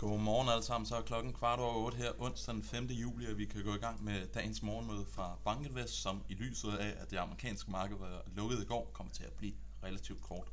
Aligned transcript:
Godmorgen 0.00 0.48
alle 0.48 0.62
sammen, 0.62 0.86
så 0.86 0.96
er 0.96 1.02
klokken 1.02 1.32
kvart 1.32 1.58
over 1.58 1.74
8 1.74 1.96
her 1.96 2.12
onsdag 2.18 2.54
den 2.54 2.62
5. 2.62 2.86
juli, 2.86 3.26
og 3.26 3.38
vi 3.38 3.44
kan 3.44 3.64
gå 3.64 3.74
i 3.74 3.78
gang 3.78 4.04
med 4.04 4.26
dagens 4.26 4.62
morgenmøde 4.62 5.06
fra 5.12 5.38
Bankinvest, 5.44 5.94
som 5.94 6.22
i 6.28 6.34
lyset 6.34 6.76
af, 6.76 6.94
at 7.02 7.10
det 7.10 7.16
amerikanske 7.16 7.70
marked 7.70 7.96
var 7.98 8.22
lukket 8.36 8.62
i 8.62 8.64
går, 8.64 8.90
kommer 8.92 9.12
til 9.12 9.24
at 9.24 9.32
blive 9.32 9.52
relativt 9.84 10.22
kort. 10.22 10.48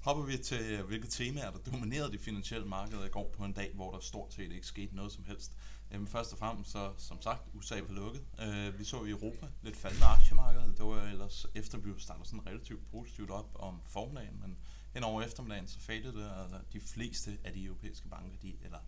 Hopper 0.00 0.24
vi 0.24 0.36
til, 0.36 0.82
hvilke 0.82 1.08
temaer, 1.08 1.50
der 1.50 1.58
dominerede 1.58 2.12
de 2.12 2.18
finansielle 2.18 2.66
markeder 2.68 3.04
i 3.04 3.08
går 3.08 3.34
på 3.36 3.44
en 3.44 3.52
dag, 3.52 3.70
hvor 3.74 3.92
der 3.92 4.00
stort 4.00 4.34
set 4.34 4.52
ikke 4.52 4.66
skete 4.66 4.96
noget 4.96 5.12
som 5.12 5.24
helst. 5.24 5.52
Jamen 5.92 6.08
først 6.08 6.32
og 6.32 6.38
fremmest, 6.38 6.70
så 6.70 6.92
som 6.96 7.22
sagt, 7.22 7.42
USA 7.54 7.80
var 7.80 7.94
lukket. 7.94 8.22
Uh, 8.38 8.78
vi 8.78 8.84
så 8.84 9.04
i 9.04 9.10
Europa 9.10 9.46
lidt 9.62 9.76
faldende 9.76 10.06
aktiemarkeder. 10.06 10.66
Det 10.66 10.84
var 10.84 11.02
ellers 11.02 11.46
efter, 11.54 11.78
vi 11.78 11.90
startede 11.98 12.28
sådan 12.28 12.46
relativt 12.46 12.90
positivt 12.90 13.30
op 13.30 13.50
om 13.54 13.80
formiddagen, 13.86 14.40
men 14.40 14.58
hen 14.98 15.04
over 15.04 15.22
eftermiddagen, 15.22 15.66
så 15.66 15.80
faldt 15.80 16.14
det, 16.14 16.30
altså 16.42 16.58
de 16.72 16.80
fleste 16.80 17.38
af 17.44 17.52
de 17.52 17.64
europæiske 17.64 18.08
banker, 18.08 18.36
de, 18.42 18.56
eller 18.64 18.78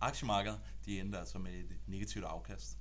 aktiemarkeder, 0.00 0.58
de 0.86 1.00
endte 1.00 1.18
altså 1.18 1.38
med 1.38 1.52
et 1.52 1.76
negativt 1.86 2.24
afkast. 2.24 2.78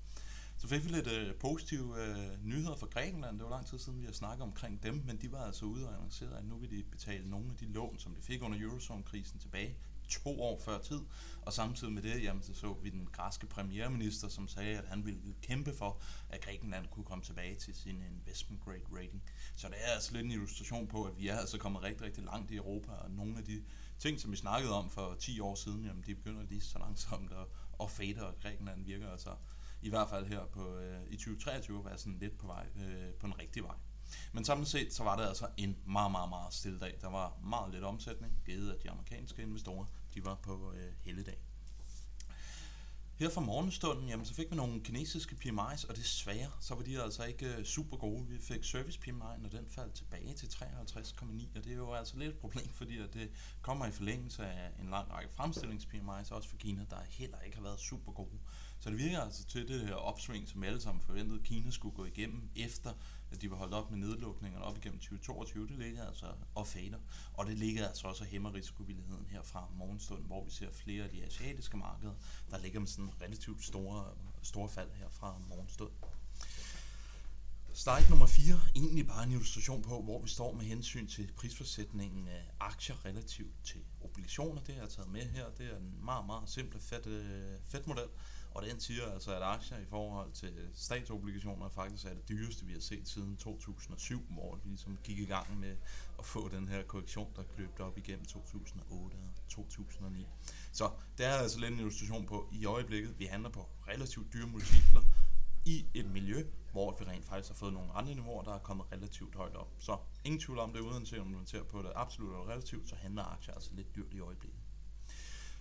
Så 0.57 0.67
fik 0.67 0.85
vi 0.85 0.89
lidt 0.89 1.07
øh, 1.07 1.35
positive 1.35 2.03
øh, 2.03 2.45
nyheder 2.45 2.75
fra 2.75 2.87
Grækenland. 2.87 3.37
Det 3.37 3.43
var 3.43 3.49
lang 3.49 3.65
tid 3.65 3.79
siden, 3.79 3.99
vi 3.99 4.05
har 4.05 4.11
snakket 4.11 4.43
omkring 4.43 4.83
dem, 4.83 5.03
men 5.05 5.17
de 5.21 5.31
var 5.31 5.45
altså 5.45 5.65
ude 5.65 5.87
og 5.87 5.93
annoncere, 5.93 6.37
at 6.37 6.45
nu 6.45 6.57
vil 6.57 6.71
de 6.71 6.83
betale 6.83 7.29
nogle 7.29 7.49
af 7.51 7.57
de 7.57 7.65
lån, 7.65 7.99
som 7.99 8.15
de 8.15 8.21
fik 8.21 8.41
under 8.41 8.57
Eurozone-krisen 8.61 9.39
tilbage 9.39 9.77
to 10.09 10.41
år 10.41 10.61
før 10.65 10.79
tid. 10.79 10.99
Og 11.41 11.53
samtidig 11.53 11.93
med 11.93 12.01
det, 12.01 12.23
jamen, 12.23 12.43
så, 12.43 12.53
så 12.53 12.73
vi 12.73 12.89
den 12.89 13.07
græske 13.11 13.47
premierminister, 13.47 14.27
som 14.27 14.47
sagde, 14.47 14.77
at 14.77 14.85
han 14.87 15.05
ville 15.05 15.21
kæmpe 15.41 15.73
for, 15.73 16.01
at 16.29 16.41
Grækenland 16.41 16.87
kunne 16.87 17.05
komme 17.05 17.23
tilbage 17.23 17.55
til 17.55 17.75
sin 17.75 18.01
investment 18.01 18.63
grade 18.63 18.83
rating. 18.93 19.23
Så 19.55 19.67
det 19.67 19.75
er 19.83 19.91
altså 19.93 20.13
lidt 20.13 20.25
en 20.25 20.31
illustration 20.31 20.87
på, 20.87 21.03
at 21.03 21.17
vi 21.17 21.27
er 21.27 21.37
altså 21.37 21.57
kommet 21.57 21.83
rigtig, 21.83 22.01
rigtig 22.01 22.23
langt 22.23 22.51
i 22.51 22.55
Europa, 22.55 22.91
og 22.91 23.11
nogle 23.11 23.37
af 23.37 23.43
de 23.43 23.63
ting, 23.99 24.19
som 24.19 24.31
vi 24.31 24.37
snakkede 24.37 24.73
om 24.73 24.89
for 24.89 25.15
10 25.19 25.39
år 25.39 25.55
siden, 25.55 25.85
jamen, 25.85 26.03
de 26.07 26.15
begynder 26.15 26.43
lige 26.43 26.61
så 26.61 26.79
langsomt 26.79 27.31
at, 27.31 27.47
at 27.79 27.91
fade, 27.91 28.27
og 28.27 28.33
Grækenland 28.41 28.85
virker 28.85 29.11
altså 29.11 29.35
i 29.81 29.89
hvert 29.89 30.09
fald 30.09 30.25
her 30.25 30.45
på, 30.45 30.77
øh, 30.77 31.01
i 31.09 31.17
2023 31.17 31.79
at 31.79 31.85
være 31.85 31.97
sådan 31.97 32.17
lidt 32.19 32.37
på 32.37 32.47
vej, 32.47 32.65
øh, 32.75 33.13
på 33.19 33.27
en 33.27 33.39
rigtig 33.39 33.63
vej. 33.63 33.75
Men 34.33 34.45
samlet 34.45 34.67
set, 34.67 34.93
så 34.93 35.03
var 35.03 35.15
det 35.15 35.27
altså 35.27 35.47
en 35.57 35.77
meget, 35.85 36.11
meget, 36.11 36.29
meget 36.29 36.53
stille 36.53 36.79
dag. 36.79 36.97
Der 37.01 37.09
var 37.09 37.33
meget 37.43 37.73
lidt 37.73 37.83
omsætning, 37.83 38.33
givet 38.45 38.71
at 38.71 38.83
de 38.83 38.89
amerikanske 38.89 39.41
investorer, 39.41 39.85
de 40.13 40.25
var 40.25 40.35
på 40.35 40.73
øh, 40.75 40.93
helligdag. 41.01 41.37
Her 43.19 43.29
fra 43.29 43.41
morgenstunden, 43.41 44.09
jamen, 44.09 44.25
så 44.25 44.33
fik 44.33 44.51
vi 44.51 44.55
nogle 44.55 44.81
kinesiske 44.81 45.35
PMI's, 45.35 45.89
og 45.89 45.95
desværre, 45.95 46.51
så 46.59 46.75
var 46.75 46.83
de 46.83 47.03
altså 47.03 47.23
ikke 47.23 47.55
øh, 47.55 47.65
super 47.65 47.97
gode. 47.97 48.27
Vi 48.27 48.37
fik 48.37 48.63
service 48.63 48.99
PMI, 48.99 49.45
og 49.45 49.51
den 49.51 49.67
faldt 49.67 49.93
tilbage 49.93 50.33
til 50.33 50.47
53,9, 50.47 51.57
og 51.57 51.63
det 51.63 51.71
er 51.71 51.75
jo 51.75 51.93
altså 51.93 52.17
lidt 52.17 52.29
et 52.29 52.37
problem, 52.37 52.69
fordi 52.69 52.97
at 52.97 53.13
det 53.13 53.29
kommer 53.61 53.85
i 53.85 53.91
forlængelse 53.91 54.45
af 54.45 54.71
en 54.79 54.89
lang 54.89 55.11
række 55.11 55.33
fremstillings 55.33 55.85
PMI's, 55.85 56.33
også 56.33 56.49
for 56.49 56.57
Kina, 56.57 56.85
der 56.89 56.97
heller 57.09 57.41
ikke 57.41 57.57
har 57.57 57.63
været 57.63 57.79
super 57.79 58.11
gode. 58.11 58.39
Så 58.79 58.89
det 58.89 58.97
virker 58.97 59.21
altså 59.21 59.45
til 59.45 59.67
det 59.67 59.87
her 59.87 59.93
opsving, 59.93 60.47
som 60.47 60.63
alle 60.63 60.81
sammen 60.81 61.01
forventede, 61.01 61.39
at 61.39 61.45
Kina 61.45 61.71
skulle 61.71 61.95
gå 61.95 62.05
igennem, 62.05 62.49
efter 62.55 62.93
at 63.31 63.41
de 63.41 63.51
var 63.51 63.57
holdt 63.57 63.73
op 63.73 63.91
med 63.91 63.99
nedlukningerne 63.99 64.65
op 64.65 64.77
igennem 64.77 64.99
2022. 64.99 65.67
Det 65.67 65.79
ligger 65.79 66.07
altså 66.07 66.25
og 66.55 66.67
fader. 66.67 66.99
Og 67.33 67.45
det 67.45 67.57
ligger 67.57 67.87
altså 67.87 68.07
også 68.07 68.23
og 68.23 68.29
hæmmer 68.29 68.53
risikovilligheden 68.53 69.25
her 69.25 69.43
fra 69.43 69.67
morgenstunden, 69.75 70.25
hvor 70.25 70.43
vi 70.43 70.51
ser 70.51 70.71
flere 70.71 71.03
af 71.03 71.09
de 71.09 71.23
asiatiske 71.23 71.77
markeder, 71.77 72.13
der 72.51 72.57
ligger 72.57 72.79
med 72.79 72.87
sådan 72.87 73.21
relativt 73.21 73.63
store, 73.63 74.05
store 74.41 74.69
fald 74.69 74.91
her 74.91 75.09
fra 75.09 75.37
morgenstunden. 75.49 75.97
Slide 77.73 78.09
nummer 78.09 78.25
4, 78.25 78.59
egentlig 78.75 79.07
bare 79.07 79.23
en 79.23 79.31
illustration 79.31 79.81
på, 79.81 80.01
hvor 80.01 80.21
vi 80.21 80.29
står 80.29 80.53
med 80.53 80.63
hensyn 80.63 81.07
til 81.07 81.31
prisforsætningen 81.35 82.27
af 82.27 82.51
aktier 82.59 83.05
relativt 83.05 83.63
til 83.63 83.81
obligationer. 84.01 84.61
Det 84.61 84.75
har 84.75 84.81
jeg 84.81 84.91
taget 84.91 85.11
med 85.11 85.21
her. 85.21 85.45
Det 85.57 85.65
er 85.73 85.77
en 85.77 86.05
meget, 86.05 86.25
meget 86.25 86.49
simpel 86.49 86.79
fed, 86.81 87.05
øh, 87.05 87.59
fed 87.67 87.83
model. 87.85 88.07
Og 88.55 88.65
den 88.65 88.79
siger 88.79 89.11
altså, 89.13 89.35
at 89.35 89.41
aktier 89.41 89.77
i 89.77 89.85
forhold 89.85 90.31
til 90.31 90.53
statsobligationer 90.73 91.69
faktisk 91.69 92.05
er 92.05 92.13
det 92.13 92.29
dyreste, 92.29 92.65
vi 92.65 92.73
har 92.73 92.79
set 92.79 93.07
siden 93.07 93.37
2007, 93.37 94.25
hvor 94.29 94.55
vi 94.55 94.69
ligesom 94.69 94.97
gik 95.03 95.19
i 95.19 95.25
gang 95.25 95.59
med 95.59 95.75
at 96.19 96.25
få 96.25 96.49
den 96.49 96.67
her 96.67 96.83
korrektion, 96.83 97.33
der 97.35 97.43
kløbte 97.43 97.81
op 97.81 97.97
igennem 97.97 98.25
2008 98.25 99.15
og 99.15 99.49
2009. 99.49 100.27
Så 100.71 100.91
det 101.17 101.25
er 101.25 101.33
altså 101.33 101.59
lidt 101.59 101.73
en 101.73 101.79
illustration 101.79 102.25
på, 102.25 102.49
i 102.51 102.65
øjeblikket, 102.65 103.19
vi 103.19 103.25
handler 103.25 103.49
på 103.49 103.69
relativt 103.87 104.33
dyre 104.33 104.47
multipler 104.47 105.01
i 105.65 105.85
et 105.93 106.05
miljø, 106.05 106.45
hvor 106.71 106.95
vi 106.99 107.05
rent 107.05 107.25
faktisk 107.25 107.49
har 107.49 107.55
fået 107.55 107.73
nogle 107.73 107.93
andre 107.93 108.15
niveauer, 108.15 108.43
der 108.43 108.53
er 108.53 108.59
kommet 108.59 108.85
relativt 108.91 109.35
højt 109.35 109.55
op. 109.55 109.73
Så 109.77 109.97
ingen 110.23 110.39
tvivl 110.39 110.59
om 110.59 110.73
det, 110.73 110.79
uanset 110.79 111.19
om 111.19 111.27
man 111.27 111.45
ser 111.45 111.63
på 111.63 111.81
det 111.81 111.91
absolut 111.95 112.31
eller 112.31 112.49
relativt, 112.49 112.89
så 112.89 112.95
handler 112.95 113.23
aktier 113.23 113.53
altså 113.53 113.69
lidt 113.73 113.95
dyrt 113.95 114.13
i 114.13 114.19
øjeblikket 114.19 114.59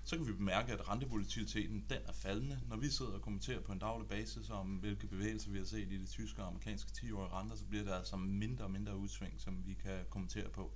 så 0.04 0.16
kan 0.16 0.26
vi 0.26 0.32
bemærke, 0.32 0.72
at 0.72 0.88
rentevolatiliteten 0.88 1.84
den 1.88 1.98
er 2.06 2.12
faldende. 2.12 2.60
Når 2.69 2.76
vi 2.76 2.88
sidder 2.91 3.12
og 3.12 3.22
kommenterer 3.22 3.60
på 3.60 3.72
en 3.72 3.78
daglig 3.78 4.09
basis 4.09 4.50
om, 4.50 4.66
hvilke 4.66 5.06
bevægelser 5.06 5.50
vi 5.50 5.59
har 5.59 5.65
set 5.65 5.92
i 5.92 5.98
de 5.98 6.06
tyske 6.06 6.42
og 6.42 6.48
amerikanske 6.48 6.91
10-årige 6.97 7.32
renter, 7.32 7.56
så 7.56 7.65
bliver 7.65 7.84
der 7.84 7.94
altså 7.94 8.16
mindre 8.16 8.64
og 8.64 8.70
mindre 8.70 8.97
udsving, 8.97 9.41
som 9.41 9.66
vi 9.66 9.75
kan 9.75 10.04
kommentere 10.10 10.48
på. 10.48 10.72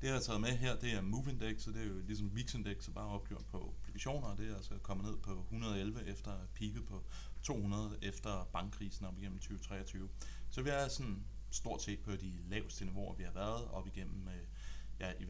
Det, 0.00 0.06
jeg 0.06 0.14
har 0.14 0.20
taget 0.20 0.40
med 0.40 0.48
her, 0.48 0.76
det 0.76 0.92
er 0.92 1.00
Move 1.00 1.30
Index, 1.30 1.62
så 1.62 1.70
det 1.70 1.82
er 1.82 1.86
jo 1.86 2.00
ligesom 2.06 2.34
VIX 2.34 2.54
Index, 2.54 2.90
bare 2.94 3.06
opgjort 3.06 3.44
på 3.46 3.74
obligationer, 3.80 4.28
og 4.28 4.38
det 4.38 4.50
er 4.50 4.56
altså 4.56 4.78
kommet 4.82 5.06
ned 5.06 5.16
på 5.16 5.30
111 5.40 6.06
efter 6.06 6.32
peaket 6.54 6.86
på 6.86 7.04
200 7.42 7.96
efter 8.02 8.48
bankkrisen 8.52 9.06
op 9.06 9.18
igennem 9.18 9.38
2023. 9.38 10.08
Så 10.50 10.62
vi 10.62 10.70
er 10.70 10.88
sådan 10.88 11.24
stort 11.50 11.82
set 11.82 12.00
på 12.00 12.12
de 12.12 12.32
laveste 12.48 12.84
niveauer, 12.84 13.14
vi 13.14 13.22
har 13.22 13.32
været 13.32 13.68
op 13.68 13.86
igennem 13.86 14.28
øh, 14.28 14.34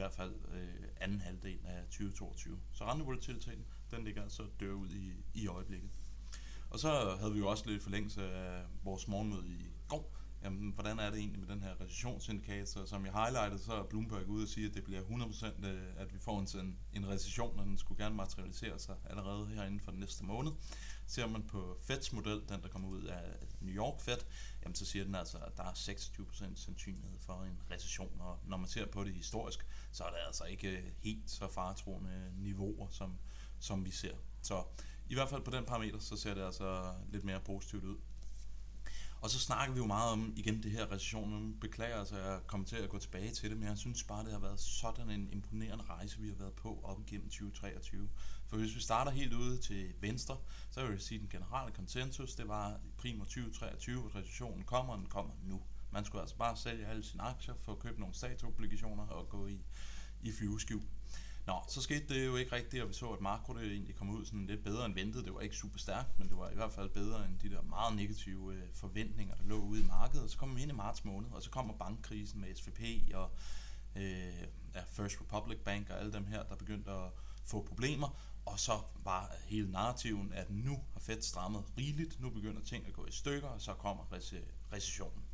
hvert 0.01 0.13
fald 0.13 0.35
øh, 0.55 0.89
anden 1.01 1.21
halvdel 1.21 1.59
af 1.65 1.85
2022. 1.85 2.59
Så 2.73 2.85
rentevolatiliteten, 2.85 3.65
den 3.91 4.05
ligger 4.05 4.23
altså 4.23 4.47
dør 4.61 4.73
ud 4.73 4.91
i, 4.91 5.25
i 5.35 5.47
øjeblikket. 5.47 5.91
Og 6.71 6.79
så 6.79 7.17
havde 7.21 7.33
vi 7.33 7.39
jo 7.39 7.49
også 7.49 7.65
lidt 7.67 7.83
forlængelse 7.83 8.33
af 8.33 8.65
vores 8.85 9.09
morgenmøde 9.09 9.49
i 9.49 9.71
går. 9.89 10.20
Jamen, 10.45 10.71
hvordan 10.71 10.99
er 10.99 11.11
det 11.11 11.19
egentlig 11.19 11.41
med 11.41 11.49
den 11.49 11.63
her 11.63 11.81
recessionsindikator? 11.81 12.85
Som 12.85 13.05
jeg 13.07 13.13
highlightede, 13.13 13.63
så 13.63 13.73
er 13.73 13.83
Bloomberg 13.83 14.29
ude 14.29 14.43
og 14.43 14.49
sige, 14.49 14.67
at 14.67 14.75
det 14.75 14.85
bliver 14.85 15.03
100% 15.03 15.67
øh, 15.67 15.83
at 15.97 16.15
vi 16.15 16.19
får 16.19 16.41
en, 16.41 16.79
en 16.93 17.09
recession, 17.09 17.59
og 17.59 17.67
den 17.67 17.79
skulle 17.79 18.05
gerne 18.05 18.17
materialisere 18.17 18.79
sig 18.79 18.97
allerede 19.05 19.47
her 19.47 19.65
inden 19.65 19.81
for 19.81 19.91
den 19.91 20.01
næste 20.01 20.25
måned. 20.25 20.53
Ser 21.07 21.27
man 21.27 21.43
på 21.43 21.79
Feds 21.83 22.13
model, 22.13 22.43
den 22.49 22.63
der 22.63 22.69
kommer 22.69 22.89
ud 22.89 23.03
af 23.03 23.23
New 23.61 23.75
York 23.75 24.01
Fed, 24.01 24.19
jamen 24.63 24.75
så 24.75 24.85
siger 24.85 25.05
den 25.05 25.15
altså, 25.15 25.39
at 25.39 25.57
der 25.57 25.63
er 25.63 25.73
26% 25.73 26.55
sandsynlighed 26.55 27.19
for 27.21 27.43
en 27.43 27.61
recession. 27.71 28.21
Og 28.21 28.39
når 28.45 28.57
man 28.57 28.69
ser 28.69 28.87
på 28.87 29.05
det 29.05 29.15
historisk, 29.15 29.67
så 29.93 30.05
er 30.05 30.11
det 30.11 30.19
altså 30.27 30.45
ikke 30.45 30.69
øh, 30.69 30.91
helt 30.99 31.31
så 31.31 31.49
faretroende 31.49 32.33
niveauer, 32.37 32.89
som, 32.89 33.19
som 33.59 33.85
vi 33.85 33.91
ser. 33.91 34.15
Så 34.43 34.65
i 35.09 35.15
hvert 35.15 35.29
fald 35.29 35.43
på 35.43 35.51
den 35.51 35.65
parameter, 35.65 35.99
så 35.99 36.17
ser 36.17 36.35
det 36.35 36.43
altså 36.43 36.95
lidt 37.13 37.25
mere 37.25 37.41
positivt 37.41 37.85
ud. 37.85 37.97
Og 39.23 39.31
så 39.31 39.39
snakker 39.39 39.75
vi 39.75 39.79
jo 39.79 39.87
meget 39.87 40.11
om 40.13 40.33
igen 40.37 40.63
det 40.63 40.71
her 40.71 40.93
recession. 40.93 41.57
Beklager 41.61 41.99
altså, 41.99 42.17
jeg 42.17 42.41
kommer 42.47 42.67
til 42.67 42.77
at 42.77 42.89
gå 42.89 42.99
tilbage 42.99 43.31
til 43.31 43.51
det, 43.51 43.59
men 43.59 43.69
jeg 43.69 43.79
synes 43.79 44.03
bare, 44.03 44.25
det 44.25 44.33
har 44.33 44.39
været 44.39 44.61
sådan 44.61 45.11
en 45.11 45.29
imponerende 45.33 45.85
rejse, 45.85 46.19
vi 46.21 46.29
har 46.29 46.35
været 46.35 46.53
på 46.53 46.81
op 46.85 47.01
igennem 47.01 47.29
2023. 47.29 48.09
For 48.47 48.57
hvis 48.57 48.75
vi 48.75 48.81
starter 48.81 49.11
helt 49.11 49.33
ude 49.33 49.59
til 49.59 49.93
venstre, 50.01 50.37
så 50.71 50.83
vil 50.83 50.91
jeg 50.91 51.01
sige, 51.01 51.17
at 51.17 51.21
den 51.21 51.29
generelle 51.29 51.73
konsensus, 51.73 52.35
det 52.35 52.49
var 52.49 52.81
primo 52.99 53.25
2023, 53.25 54.05
at 54.07 54.15
recessionen 54.15 54.65
kommer, 54.65 54.93
og 54.93 54.99
den 54.99 55.07
kommer 55.07 55.33
nu. 55.45 55.63
Man 55.91 56.05
skulle 56.05 56.23
altså 56.23 56.37
bare 56.37 56.57
sælge 56.57 56.87
alle 56.87 57.05
sine 57.05 57.23
aktier, 57.23 57.55
få 57.63 57.75
købt 57.75 57.99
nogle 57.99 58.15
statsobligationer 58.15 59.07
og 59.07 59.29
gå 59.29 59.47
i, 59.47 59.65
i 60.23 60.33
flyveskjul. 60.33 60.83
Nå, 61.51 61.63
så 61.69 61.83
skete 61.83 62.15
det 62.15 62.27
jo 62.27 62.37
ikke 62.37 62.53
rigtigt, 62.53 62.83
og 62.83 62.89
vi 62.89 62.95
så, 62.95 63.11
at 63.11 63.21
makro 63.21 63.55
det 63.55 63.73
egentlig 63.73 63.95
kom 63.95 64.11
ud 64.11 64.25
sådan 64.25 64.47
lidt 64.47 64.65
bedre 64.65 64.87
end 64.87 64.95
ventet. 64.95 65.25
Det 65.25 65.35
var 65.35 65.41
ikke 65.41 65.57
super 65.57 65.79
stærkt, 65.79 66.19
men 66.19 66.29
det 66.29 66.37
var 66.37 66.51
i 66.51 66.55
hvert 66.55 66.73
fald 66.73 66.89
bedre 66.89 67.25
end 67.25 67.39
de 67.39 67.51
der 67.51 67.63
meget 67.63 67.97
negative 67.97 68.55
øh, 68.55 68.63
forventninger, 68.75 69.35
der 69.35 69.45
lå 69.45 69.59
ude 69.59 69.81
i 69.81 69.87
markedet. 69.87 70.31
Så 70.31 70.39
kom 70.39 70.57
vi 70.57 70.63
ind 70.63 70.71
i 70.71 70.75
marts 70.75 71.05
måned, 71.05 71.31
og 71.33 71.43
så 71.43 71.51
kommer 71.51 71.75
bankkrisen 71.75 72.41
med 72.41 72.55
SVP 72.55 72.81
og 73.15 73.31
øh, 73.97 74.43
ja, 74.75 74.81
First 74.89 75.21
Republic 75.21 75.59
Bank 75.59 75.91
og 75.91 75.99
alle 75.99 76.13
dem 76.13 76.27
her, 76.27 76.43
der 76.43 76.57
begyndte 76.57 76.91
at 76.91 77.11
få 77.45 77.63
problemer. 77.63 78.21
Og 78.47 78.61
så 78.61 78.81
var 79.05 79.33
hele 79.45 79.71
narrativen, 79.71 80.33
at 80.33 80.51
nu 80.51 80.83
har 80.93 81.01
Fed 81.01 81.23
strammet 81.23 81.65
rigeligt, 81.79 82.21
nu 82.21 82.31
begynder 82.31 82.63
ting 82.63 82.87
at 82.87 82.93
gå 82.93 83.07
i 83.07 83.13
stykker, 83.13 83.49
og 83.49 83.61
så 83.61 83.75
kommer 83.75 84.05
recessionen. 84.73 85.25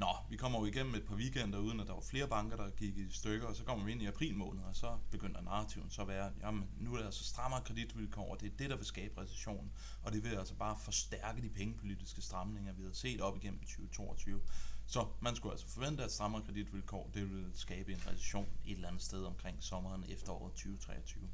Nå, 0.00 0.16
vi 0.30 0.36
kommer 0.36 0.58
jo 0.58 0.64
igennem 0.64 0.94
et 0.94 1.04
par 1.04 1.14
weekender, 1.14 1.58
uden 1.58 1.80
at 1.80 1.86
der 1.86 1.92
var 1.92 2.00
flere 2.00 2.28
banker, 2.28 2.56
der 2.56 2.70
gik 2.70 2.96
i 2.96 3.10
stykker, 3.10 3.46
og 3.46 3.56
så 3.56 3.64
kommer 3.64 3.84
vi 3.84 3.92
ind 3.92 4.02
i 4.02 4.06
april 4.06 4.34
måned, 4.34 4.62
og 4.62 4.76
så 4.76 4.98
begynder 5.10 5.40
narrativen 5.40 5.90
så 5.90 6.02
at 6.02 6.08
være, 6.08 6.32
jamen 6.42 6.64
nu 6.78 6.92
er 6.94 6.98
der 6.98 7.04
altså 7.04 7.24
strammere 7.24 7.60
kreditvilkår, 7.60 8.30
og 8.30 8.40
det 8.40 8.46
er 8.46 8.56
det, 8.58 8.70
der 8.70 8.76
vil 8.76 8.86
skabe 8.86 9.20
recession, 9.20 9.72
og 10.02 10.12
det 10.12 10.24
vil 10.24 10.30
altså 10.34 10.54
bare 10.54 10.76
forstærke 10.84 11.42
de 11.42 11.48
pengepolitiske 11.48 12.22
stramninger, 12.22 12.72
vi 12.72 12.82
har 12.84 12.92
set 12.92 13.20
op 13.20 13.36
igennem 13.36 13.60
2022. 13.60 14.40
Så 14.86 15.06
man 15.20 15.36
skulle 15.36 15.52
altså 15.52 15.68
forvente, 15.68 16.04
at 16.04 16.12
strammere 16.12 16.42
kreditvilkår, 16.42 17.10
det 17.14 17.30
vil 17.30 17.46
skabe 17.54 17.92
en 17.92 18.02
recession 18.06 18.48
et 18.64 18.74
eller 18.74 18.88
andet 18.88 19.02
sted 19.02 19.24
omkring 19.24 19.56
sommeren 19.62 20.04
efteråret 20.08 20.52
2023 20.52 21.28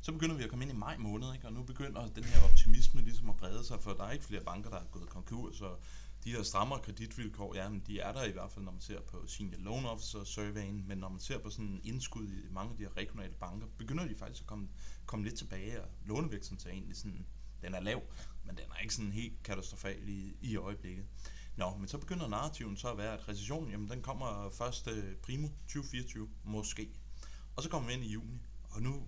så 0.00 0.12
begynder 0.12 0.36
vi 0.36 0.42
at 0.42 0.50
komme 0.50 0.64
ind 0.64 0.72
i 0.72 0.76
maj 0.76 0.96
måned, 0.96 1.34
ikke? 1.34 1.46
og 1.46 1.52
nu 1.52 1.62
begynder 1.62 2.08
den 2.08 2.24
her 2.24 2.42
optimisme 2.44 3.00
ligesom 3.02 3.30
at 3.30 3.36
brede 3.36 3.64
sig, 3.64 3.80
for 3.80 3.92
der 3.92 4.04
er 4.04 4.10
ikke 4.10 4.24
flere 4.24 4.42
banker, 4.42 4.70
der 4.70 4.76
er 4.76 4.84
gået 4.84 5.08
konkurs, 5.08 5.60
og 5.60 5.78
de 6.26 6.32
her 6.32 6.42
strammere 6.42 6.80
kreditvilkår, 6.80 7.54
ja, 7.54 7.68
men 7.68 7.82
de 7.86 8.00
er 8.00 8.12
der 8.12 8.24
i 8.24 8.30
hvert 8.30 8.50
fald, 8.50 8.64
når 8.64 8.72
man 8.72 8.80
ser 8.80 9.00
på 9.00 9.26
Senior 9.26 9.58
Loan 9.58 9.84
Officer 9.84 10.24
surveyen, 10.24 10.84
men 10.88 10.98
når 10.98 11.08
man 11.08 11.20
ser 11.20 11.38
på 11.38 11.50
sådan 11.50 11.66
en 11.66 11.80
indskud 11.84 12.28
i 12.28 12.48
mange 12.50 12.70
af 12.70 12.76
de 12.76 12.82
her 12.82 12.96
regionale 12.96 13.34
banker, 13.34 13.66
begynder 13.78 14.08
de 14.08 14.14
faktisk 14.14 14.42
at 14.42 14.46
komme, 14.46 14.68
komme 15.06 15.24
lidt 15.24 15.38
tilbage, 15.38 15.82
og 15.82 15.88
lånevirksomheden 16.06 16.70
er 16.70 16.74
egentlig 16.74 16.96
sådan, 16.96 17.26
den 17.62 17.74
er 17.74 17.80
lav, 17.80 18.02
men 18.44 18.56
den 18.56 18.64
er 18.74 18.80
ikke 18.82 18.94
sådan 18.94 19.12
helt 19.12 19.42
katastrofal 19.42 20.08
i, 20.08 20.36
i 20.40 20.56
øjeblikket. 20.56 21.04
Nå, 21.56 21.76
men 21.76 21.88
så 21.88 21.98
begynder 21.98 22.28
narrativen 22.28 22.76
så 22.76 22.88
at 22.88 22.98
være, 22.98 23.12
at 23.12 23.28
recessionen, 23.28 23.70
jamen 23.70 23.90
den 23.90 24.02
kommer 24.02 24.50
først 24.50 24.88
øh, 24.88 25.16
primo 25.16 25.48
2024, 25.48 26.28
måske. 26.44 26.88
Og 27.56 27.62
så 27.62 27.68
kommer 27.68 27.88
vi 27.88 27.94
ind 27.94 28.04
i 28.04 28.12
juni, 28.12 28.40
og 28.70 28.82
nu 28.82 29.02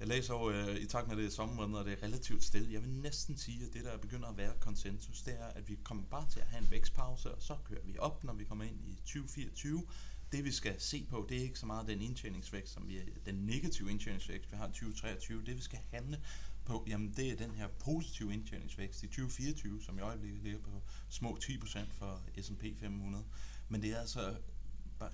jeg 0.00 0.08
læser 0.08 0.34
jo 0.34 0.50
øh, 0.50 0.76
i 0.76 0.86
takt 0.86 1.08
med 1.08 1.16
det 1.16 1.32
sommermåned, 1.32 1.78
og 1.78 1.84
det 1.84 1.92
er 1.92 2.02
relativt 2.02 2.44
stille. 2.44 2.72
Jeg 2.72 2.82
vil 2.82 2.90
næsten 2.90 3.36
sige, 3.36 3.66
at 3.66 3.72
det 3.72 3.84
der 3.84 3.98
begynder 3.98 4.28
at 4.28 4.36
være 4.36 4.52
konsensus, 4.60 5.22
det 5.22 5.34
er, 5.40 5.46
at 5.46 5.68
vi 5.68 5.78
kommer 5.84 6.04
bare 6.04 6.26
til 6.30 6.40
at 6.40 6.46
have 6.46 6.62
en 6.62 6.70
vækstpause, 6.70 7.34
og 7.34 7.42
så 7.42 7.56
kører 7.64 7.84
vi 7.84 7.98
op, 7.98 8.24
når 8.24 8.34
vi 8.34 8.44
kommer 8.44 8.64
ind 8.64 8.80
i 8.80 8.94
2024. 8.94 9.86
Det 10.32 10.44
vi 10.44 10.52
skal 10.52 10.80
se 10.80 11.06
på, 11.10 11.26
det 11.28 11.36
er 11.36 11.42
ikke 11.42 11.58
så 11.58 11.66
meget 11.66 11.86
den 11.86 12.02
indtjeningsvækst, 12.02 12.72
som 12.72 12.88
vi, 12.88 13.00
den 13.26 13.34
negative 13.34 13.90
indtjeningsvækst, 13.90 14.52
vi 14.52 14.56
har 14.56 14.68
i 14.68 14.72
2023. 14.72 15.42
Det 15.46 15.56
vi 15.56 15.62
skal 15.62 15.78
handle 15.90 16.20
på, 16.64 16.84
jamen 16.88 17.12
det 17.16 17.30
er 17.30 17.36
den 17.36 17.54
her 17.54 17.68
positive 17.68 18.32
indtjeningsvækst 18.32 19.02
i 19.02 19.06
2024, 19.06 19.82
som 19.82 19.98
i 19.98 20.00
øjeblikket 20.00 20.42
ligger 20.42 20.60
på 20.60 20.82
små 21.08 21.38
10% 21.42 21.78
for 21.92 22.22
S&P 22.42 22.64
500. 22.80 23.24
Men 23.68 23.82
det 23.82 23.90
er 23.90 23.98
altså, 23.98 24.36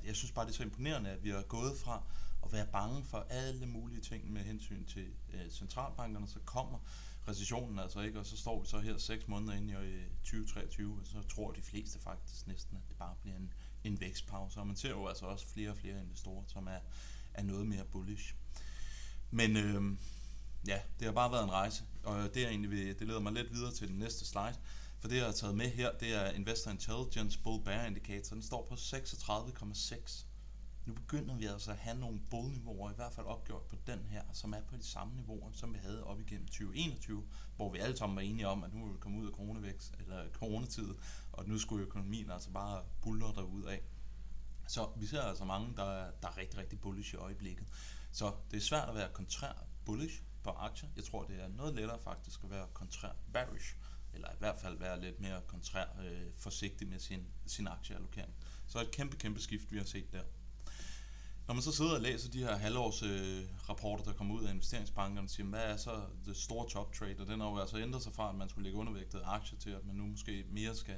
jeg 0.06 0.16
synes 0.16 0.32
bare, 0.32 0.46
det 0.46 0.52
er 0.52 0.56
så 0.56 0.62
imponerende, 0.62 1.10
at 1.10 1.24
vi 1.24 1.30
har 1.30 1.42
gået 1.42 1.78
fra 1.78 2.02
at 2.46 2.52
være 2.52 2.66
bange 2.72 3.04
for 3.04 3.26
alle 3.30 3.66
mulige 3.66 4.00
ting 4.00 4.32
med 4.32 4.42
hensyn 4.42 4.84
til 4.84 5.06
øh, 5.32 5.50
centralbankerne, 5.50 6.28
så 6.28 6.38
kommer 6.44 6.78
recessionen 7.28 7.78
altså 7.78 8.00
ikke, 8.00 8.18
og 8.18 8.26
så 8.26 8.36
står 8.36 8.60
vi 8.60 8.66
så 8.66 8.78
her 8.78 8.98
seks 8.98 9.28
måneder 9.28 9.52
ind 9.52 9.70
i 9.70 9.74
øh, 9.74 10.10
2023, 10.18 10.98
og 11.00 11.06
så 11.06 11.34
tror 11.34 11.52
de 11.52 11.62
fleste 11.62 11.98
faktisk 12.00 12.46
næsten, 12.46 12.76
at 12.76 12.82
det 12.88 12.96
bare 12.96 13.14
bliver 13.22 13.36
en, 13.36 13.52
en 13.84 14.00
vækstpause, 14.00 14.60
og 14.60 14.66
man 14.66 14.76
ser 14.76 14.90
jo 14.90 15.06
altså 15.06 15.26
også 15.26 15.46
flere 15.46 15.70
og 15.70 15.76
flere 15.76 16.00
investorer, 16.00 16.44
som 16.46 16.66
er, 16.66 16.78
er 17.34 17.42
noget 17.42 17.66
mere 17.66 17.84
bullish. 17.84 18.34
Men 19.30 19.56
øh, 19.56 19.98
ja, 20.66 20.80
det 20.98 21.06
har 21.06 21.12
bare 21.12 21.32
været 21.32 21.44
en 21.44 21.52
rejse, 21.52 21.84
og 22.04 22.34
det, 22.34 22.44
er 22.44 22.48
egentlig 22.48 22.98
det 22.98 23.06
leder 23.06 23.20
mig 23.20 23.32
lidt 23.32 23.52
videre 23.52 23.72
til 23.72 23.88
den 23.88 23.98
næste 23.98 24.26
slide, 24.26 24.56
for 24.98 25.08
det 25.08 25.16
jeg 25.16 25.24
har 25.24 25.32
taget 25.32 25.54
med 25.54 25.70
her, 25.70 25.90
det 26.00 26.14
er 26.14 26.30
Investor 26.30 26.70
Intelligence 26.70 27.38
Bull 27.38 27.64
Bear 27.64 27.86
Indicator, 27.86 28.34
den 28.34 28.42
står 28.42 28.66
på 28.68 28.74
36,6 28.74 30.26
nu 30.86 30.94
begynder 30.94 31.34
vi 31.34 31.46
altså 31.46 31.70
at 31.70 31.76
have 31.76 31.98
nogle 31.98 32.20
bullniveauer, 32.30 32.90
i 32.90 32.94
hvert 32.94 33.12
fald 33.12 33.26
opgjort 33.26 33.62
på 33.62 33.76
den 33.86 33.98
her, 34.10 34.22
som 34.32 34.52
er 34.52 34.60
på 34.60 34.76
de 34.76 34.84
samme 34.84 35.16
niveauer, 35.16 35.52
som 35.52 35.74
vi 35.74 35.78
havde 35.78 36.04
op 36.04 36.20
igennem 36.20 36.46
2021, 36.46 37.24
hvor 37.56 37.72
vi 37.72 37.78
alle 37.78 37.96
sammen 37.96 38.16
var 38.16 38.22
enige 38.22 38.48
om, 38.48 38.64
at 38.64 38.74
nu 38.74 38.80
ville 38.80 38.92
vi 38.92 39.00
komme 39.00 39.18
ud 39.18 39.26
af 39.26 39.32
coronavækst, 39.32 39.94
eller 39.98 40.28
coronatid, 40.32 40.94
og 41.32 41.48
nu 41.48 41.58
skulle 41.58 41.84
økonomien 41.86 42.30
altså 42.30 42.50
bare 42.50 42.84
buller 43.02 43.32
derud 43.32 43.64
af. 43.64 43.82
Så 44.68 44.88
vi 44.96 45.06
ser 45.06 45.22
altså 45.22 45.44
mange, 45.44 45.76
der 45.76 45.84
er, 45.84 46.10
der 46.22 46.28
er 46.28 46.36
rigtig, 46.36 46.58
rigtig 46.58 46.80
bullish 46.80 47.14
i 47.14 47.16
øjeblikket. 47.16 47.66
Så 48.12 48.34
det 48.50 48.56
er 48.56 48.60
svært 48.60 48.88
at 48.88 48.94
være 48.94 49.08
kontrær 49.12 49.66
bullish 49.84 50.22
på 50.42 50.50
aktier. 50.50 50.88
Jeg 50.96 51.04
tror, 51.04 51.24
det 51.24 51.42
er 51.42 51.48
noget 51.48 51.74
lettere 51.74 51.98
faktisk 52.02 52.44
at 52.44 52.50
være 52.50 52.66
kontrær 52.72 53.12
bearish, 53.32 53.76
eller 54.14 54.28
i 54.32 54.36
hvert 54.38 54.58
fald 54.58 54.78
være 54.78 55.00
lidt 55.00 55.20
mere 55.20 55.40
kontrær 55.46 55.86
øh, 56.04 56.32
forsigtig 56.36 56.88
med 56.88 56.98
sin, 56.98 57.26
sin 57.46 57.66
aktieallokering. 57.66 58.34
Så 58.66 58.80
et 58.80 58.90
kæmpe, 58.90 59.16
kæmpe 59.16 59.40
skift, 59.40 59.72
vi 59.72 59.78
har 59.78 59.84
set 59.84 60.12
der. 60.12 60.22
Når 61.46 61.54
man 61.54 61.62
så 61.62 61.72
sidder 61.72 61.94
og 61.94 62.00
læser 62.00 62.30
de 62.30 62.38
her 62.38 62.56
halvårs 62.56 63.02
øh, 63.02 63.44
rapporter, 63.68 64.04
der 64.04 64.12
kommer 64.12 64.34
ud 64.34 64.44
af 64.44 64.52
investeringsbankerne, 64.52 65.28
siger, 65.28 65.46
hvad 65.46 65.60
er 65.60 65.76
så 65.76 66.02
det 66.24 66.36
store 66.36 66.68
top 66.68 66.92
trade? 66.92 67.16
Og 67.18 67.26
den 67.26 67.40
har 67.40 67.50
jo 67.50 67.58
altså 67.58 67.78
ændret 67.78 68.02
sig 68.02 68.12
fra, 68.12 68.28
at 68.28 68.34
man 68.34 68.48
skulle 68.48 68.64
lægge 68.64 68.78
undervægtet 68.78 69.22
aktier 69.24 69.58
til, 69.58 69.70
at 69.70 69.86
man 69.86 69.96
nu 69.96 70.06
måske 70.06 70.44
mere 70.50 70.76
skal 70.76 70.96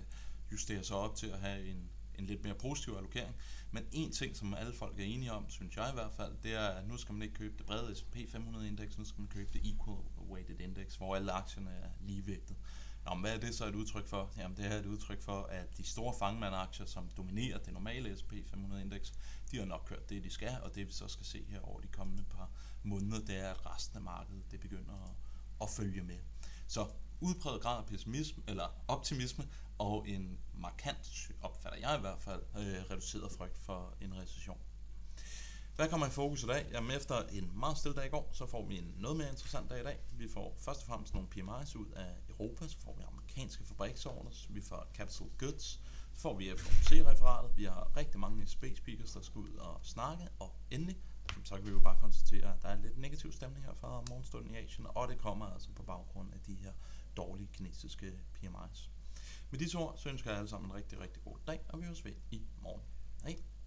justere 0.52 0.84
sig 0.84 0.96
op 0.96 1.16
til 1.16 1.26
at 1.26 1.38
have 1.38 1.66
en, 1.66 1.90
en 2.18 2.26
lidt 2.26 2.44
mere 2.44 2.54
positiv 2.54 2.92
allokering. 2.92 3.34
Men 3.70 3.84
en 3.92 4.12
ting, 4.12 4.36
som 4.36 4.54
alle 4.54 4.72
folk 4.72 4.98
er 4.98 5.04
enige 5.04 5.32
om, 5.32 5.50
synes 5.50 5.76
jeg 5.76 5.90
i 5.90 5.94
hvert 5.94 6.12
fald, 6.12 6.32
det 6.42 6.54
er, 6.54 6.68
at 6.68 6.88
nu 6.88 6.96
skal 6.96 7.12
man 7.12 7.22
ikke 7.22 7.34
købe 7.34 7.58
det 7.58 7.66
brede 7.66 7.94
S&P 7.94 8.16
500 8.28 8.68
indeks, 8.68 8.98
nu 8.98 9.04
skal 9.04 9.20
man 9.20 9.28
købe 9.28 9.50
det 9.52 9.60
equal 9.64 9.98
weighted 10.30 10.60
index, 10.60 10.94
hvor 10.94 11.16
alle 11.16 11.32
aktierne 11.32 11.70
er 11.70 11.88
ligevægtet. 12.00 12.56
Nå, 13.08 13.14
men 13.14 13.20
hvad 13.20 13.34
er 13.34 13.40
det 13.40 13.54
så 13.54 13.66
et 13.66 13.74
udtryk 13.74 14.06
for? 14.06 14.30
Jamen 14.36 14.56
det 14.56 14.66
er 14.66 14.74
et 14.78 14.86
udtryk 14.86 15.22
for, 15.22 15.42
at 15.42 15.76
de 15.76 15.84
store 15.84 16.14
fangmandaktier, 16.18 16.86
som 16.86 17.10
dominerer 17.16 17.58
det 17.58 17.72
normale 17.72 18.16
S&P 18.16 18.32
500 18.50 18.82
indeks, 18.82 19.12
de 19.50 19.58
har 19.58 19.64
nok 19.64 19.82
kørt 19.86 20.08
det, 20.08 20.24
de 20.24 20.30
skal, 20.30 20.58
og 20.62 20.74
det 20.74 20.86
vi 20.86 20.92
så 20.92 21.08
skal 21.08 21.26
se 21.26 21.44
her 21.48 21.60
over 21.60 21.80
de 21.80 21.86
kommende 21.86 22.24
par 22.24 22.50
måneder, 22.82 23.20
det 23.20 23.36
er, 23.36 23.50
at 23.50 23.66
resten 23.66 23.96
af 23.96 24.02
markedet 24.02 24.50
det 24.50 24.60
begynder 24.60 24.92
at, 24.92 25.10
at 25.62 25.70
følge 25.70 26.02
med. 26.02 26.18
Så 26.66 26.86
udpræget 27.20 27.62
grad 27.62 27.78
af 27.78 27.86
pessimisme, 27.86 28.42
eller 28.48 28.74
optimisme, 28.88 29.48
og 29.78 30.08
en 30.08 30.38
markant, 30.54 31.30
opfatter 31.42 31.78
jeg 31.78 31.98
i 31.98 32.00
hvert 32.00 32.20
fald, 32.20 32.42
øh, 32.56 32.90
reduceret 32.90 33.32
frygt 33.32 33.58
for 33.58 33.94
en 34.00 34.14
recession. 34.16 34.58
Hvad 35.78 35.88
kommer 35.88 36.06
i 36.06 36.10
fokus 36.10 36.42
i 36.42 36.46
dag? 36.46 36.66
Jamen 36.72 36.90
efter 36.90 37.22
en 37.22 37.58
meget 37.58 37.78
stille 37.78 37.96
dag 37.96 38.06
i 38.06 38.08
går, 38.08 38.30
så 38.32 38.46
får 38.46 38.66
vi 38.66 38.78
en 38.78 38.94
noget 38.96 39.16
mere 39.16 39.30
interessant 39.30 39.70
dag 39.70 39.80
i 39.80 39.84
dag. 39.84 39.98
Vi 40.12 40.28
får 40.28 40.56
først 40.58 40.80
og 40.80 40.86
fremmest 40.86 41.14
nogle 41.14 41.28
PMI's 41.34 41.78
ud 41.78 41.90
af 41.96 42.14
Europa, 42.28 42.68
så 42.68 42.78
får 42.78 42.94
vi 42.96 43.02
amerikanske 43.12 43.64
fabriksorders, 43.64 44.46
vi 44.50 44.60
får 44.60 44.90
capital 44.94 45.26
goods, 45.38 45.64
så 46.14 46.20
får 46.20 46.36
vi 46.36 46.50
FOMC-referatet, 46.56 47.56
vi 47.56 47.64
har 47.64 47.96
rigtig 47.96 48.20
mange 48.20 48.46
space 48.46 48.76
speakers, 48.76 49.12
der 49.12 49.20
skal 49.20 49.38
ud 49.38 49.54
og 49.54 49.80
snakke, 49.82 50.28
og 50.38 50.54
endelig, 50.70 50.96
så 51.44 51.54
kan 51.54 51.64
vi 51.64 51.70
jo 51.70 51.78
bare 51.78 51.96
konstatere, 52.00 52.54
at 52.54 52.62
der 52.62 52.68
er 52.68 52.82
lidt 52.82 52.98
negativ 52.98 53.32
stemning 53.32 53.64
her 53.64 53.74
fra 53.74 54.02
morgenstunden 54.08 54.54
i 54.54 54.56
Asien, 54.56 54.86
og 54.94 55.08
det 55.08 55.18
kommer 55.18 55.46
altså 55.46 55.68
på 55.76 55.82
baggrund 55.82 56.34
af 56.34 56.40
de 56.40 56.54
her 56.54 56.72
dårlige 57.16 57.48
kinesiske 57.52 58.20
PMI's. 58.36 58.88
Med 59.50 59.58
disse 59.58 59.78
ord, 59.78 59.96
så 59.96 60.08
ønsker 60.08 60.30
jeg 60.30 60.38
alle 60.38 60.50
sammen 60.50 60.70
en 60.70 60.76
rigtig, 60.76 61.00
rigtig 61.00 61.22
god 61.22 61.36
dag, 61.46 61.60
og 61.68 61.80
vi 61.80 61.84
høres 61.84 62.04
ved 62.04 62.14
i 62.30 62.42
morgen. 62.62 62.82
Hej! 63.22 63.57